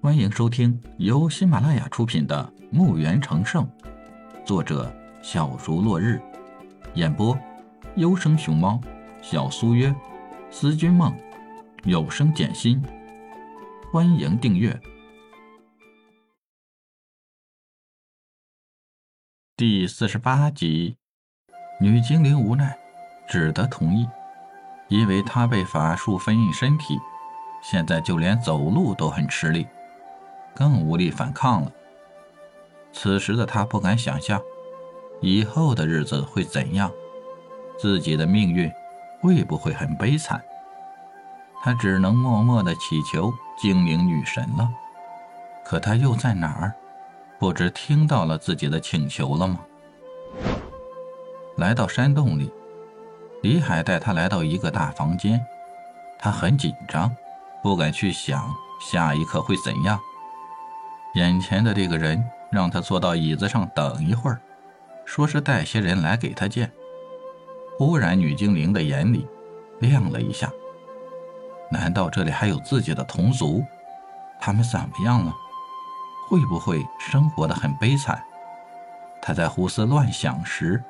[0.00, 3.66] 欢迎收听由喜马拉雅出品的《墓园成圣》，
[4.44, 6.22] 作者小竹落日，
[6.94, 7.36] 演播
[7.96, 8.80] 优生熊猫、
[9.20, 9.92] 小苏约、
[10.52, 11.12] 思君梦、
[11.82, 12.80] 有声简心。
[13.92, 14.80] 欢迎订阅
[19.56, 20.96] 第四十八集。
[21.80, 22.78] 女精灵无奈，
[23.28, 24.06] 只得同意，
[24.86, 26.96] 因为她被法术封印身体。
[27.60, 29.66] 现在就连走路都很吃力，
[30.58, 31.72] 更无力反抗了。
[32.92, 34.42] 此时的他不敢想象，
[35.20, 36.90] 以后的日子会怎样，
[37.78, 38.68] 自己的命运
[39.20, 40.42] 会不会很悲惨。
[41.62, 44.68] 他只能默默的祈求精灵女神了。
[45.64, 46.74] 可她又在哪儿？
[47.38, 49.60] 不知听到了自己的请求了吗？
[51.56, 52.50] 来到山洞里，
[53.42, 55.44] 李海带他来到一个大房间，
[56.18, 57.14] 他很紧张。
[57.62, 60.00] 不敢去想下一刻会怎样。
[61.18, 64.40] 眼前的这个人让他坐到椅子上等一会儿，
[65.04, 66.70] 说是带些人来给他见。
[67.76, 69.26] 忽然，女精灵的眼里
[69.80, 70.48] 亮了一下。
[71.72, 73.64] 难道这里还有自己的同族？
[74.40, 75.34] 他们怎么样了？
[76.28, 78.22] 会不会生活的很悲惨？
[79.20, 80.80] 他在胡思乱想时，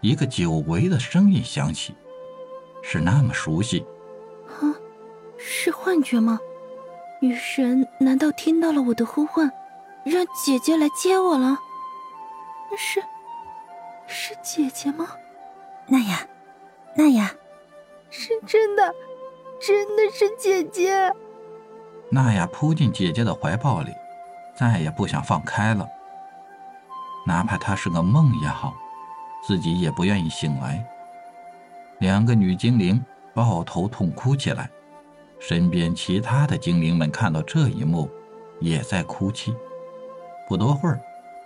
[0.00, 1.94] 一个久违的声音响起，
[2.82, 3.84] 是那么熟悉。
[4.48, 4.72] 啊
[5.36, 6.40] 是幻觉吗？
[7.20, 9.50] 女神难道听到了我的呼唤，
[10.04, 11.58] 让姐姐来接我了？
[12.76, 13.02] 是，
[14.06, 15.08] 是姐姐吗？
[15.86, 16.26] 娜雅，
[16.94, 17.30] 娜雅，
[18.10, 18.94] 是真的，
[19.60, 21.12] 真的是姐姐。
[22.10, 23.90] 娜雅扑进姐姐的怀抱里，
[24.54, 25.88] 再也不想放开了。
[27.26, 28.74] 哪怕她是个梦也好，
[29.42, 30.84] 自己也不愿意醒来。
[31.98, 33.02] 两个女精灵
[33.32, 34.70] 抱头痛哭起来。
[35.40, 38.08] 身边其他的精灵们看到这一幕，
[38.60, 39.54] 也在哭泣。
[40.46, 41.00] 不多会儿，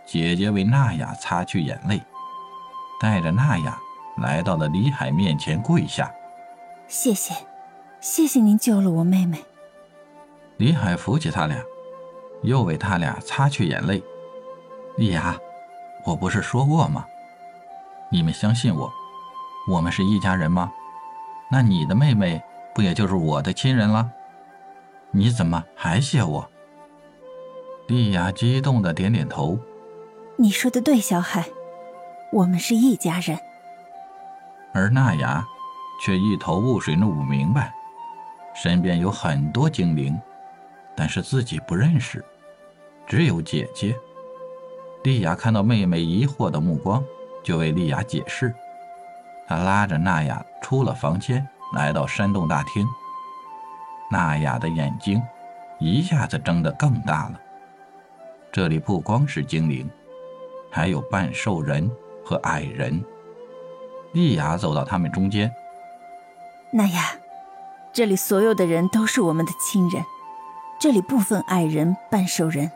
[0.06, 2.00] 姐姐为娜雅擦去眼泪，
[3.00, 3.78] 带着娜雅
[4.16, 6.12] 来到了李海面前跪下
[6.88, 7.34] ：“谢谢，
[8.00, 9.44] 谢谢您救了我妹妹。”
[10.58, 11.56] 李海扶起他俩，
[12.42, 14.02] 又为他俩擦去眼泪。
[14.96, 15.38] 丽雅，
[16.04, 17.06] 我不是说过吗？
[18.10, 18.92] 你们相信我，
[19.70, 20.72] 我们是一家人吗？
[21.50, 22.42] 那你的妹妹？
[22.74, 24.08] 不也就是我的亲人了？
[25.10, 26.48] 你怎么还谢我？
[27.88, 29.58] 丽雅激动的点点头。
[30.36, 31.48] 你说的对，小海，
[32.30, 33.38] 我们是一家人。
[34.74, 35.42] 而娜雅
[36.04, 37.72] 却一头雾水，弄不明白。
[38.54, 40.20] 身边有很多精灵，
[40.94, 42.22] 但是自己不认识，
[43.06, 43.96] 只有姐姐。
[45.02, 47.02] 丽雅看到妹妹疑惑的目光，
[47.42, 48.54] 就为丽雅解释。
[49.46, 51.46] 她拉着娜雅出了房间。
[51.74, 52.86] 来到山洞大厅，
[54.10, 55.22] 娜雅的眼睛
[55.78, 57.40] 一下子睁得更大了。
[58.58, 59.88] 这里不光是精灵，
[60.68, 61.88] 还有半兽人
[62.24, 63.00] 和矮人。
[64.10, 65.48] 莉亚走到他们中间，
[66.72, 67.12] 娜雅，
[67.92, 70.02] 这里所有的人都是我们的亲人，
[70.80, 72.68] 这里不分矮人、半兽人，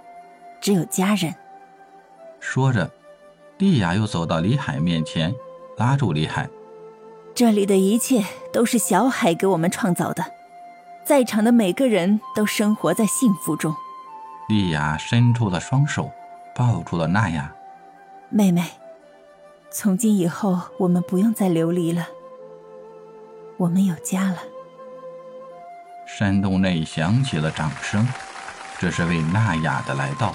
[0.60, 1.34] 只有家人。
[2.38, 2.88] 说着，
[3.58, 5.34] 莉亚又走到李海面前，
[5.76, 6.48] 拉住李海。
[7.34, 10.24] 这里的一切都是小海给我们创造的，
[11.04, 13.74] 在场的每个人都生活在幸福中。
[14.52, 16.12] 丽雅伸出了双手，
[16.54, 17.50] 抱住了娜雅。
[18.28, 18.62] 妹妹，
[19.70, 22.06] 从今以后我们不用再流离了，
[23.56, 24.36] 我们有家了。
[26.04, 28.06] 山洞内响起了掌声，
[28.78, 30.34] 这是为娜雅的来到，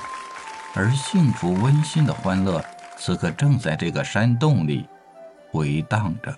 [0.74, 4.90] 而幸福温馨的欢乐此刻正在这个山洞里
[5.52, 6.36] 回荡着。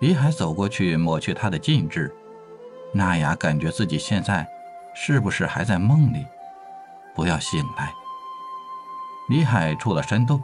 [0.00, 2.14] 李海走过去抹去他的禁制，
[2.92, 4.46] 娜雅感觉自己现在
[4.94, 6.26] 是不是还在梦里？
[7.14, 7.92] 不要醒来。
[9.28, 10.42] 李海出了山洞，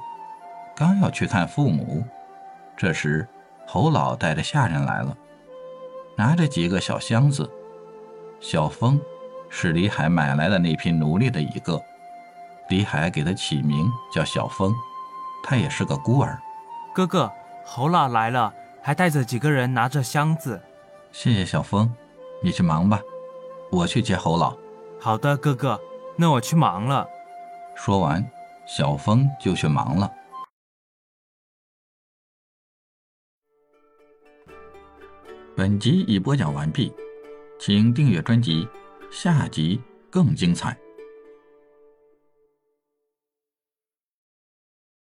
[0.76, 2.04] 刚要去看父母，
[2.76, 3.28] 这时
[3.66, 5.16] 侯老带着下人来了，
[6.16, 7.50] 拿着几个小箱子。
[8.40, 9.00] 小峰
[9.48, 11.80] 是李海买来的那批奴隶的一个，
[12.68, 14.74] 李海给他起名叫小峰，
[15.42, 16.40] 他也是个孤儿。
[16.94, 17.30] 哥哥，
[17.64, 18.54] 侯老来了。
[18.82, 20.58] 还带着几个人拿着箱子，
[21.12, 21.94] 谢谢小峰，
[22.42, 22.98] 你去忙吧，
[23.70, 24.56] 我去接侯老。
[24.98, 25.78] 好的，哥哥，
[26.16, 27.08] 那我去忙了。
[27.74, 28.24] 说完，
[28.66, 30.12] 小峰就去忙了。
[35.56, 36.92] 本集已播讲完毕，
[37.58, 38.68] 请订阅专辑，
[39.10, 39.80] 下集
[40.10, 40.76] 更精彩。